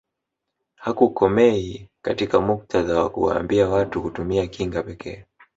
Hakukomei 0.75 1.87
katika 2.01 2.41
muktadha 2.41 3.03
wa 3.03 3.09
kuwaambia 3.09 3.69
watu 3.69 4.01
kutumia 4.01 4.47
kinga 4.47 4.83
pekee 4.83 5.25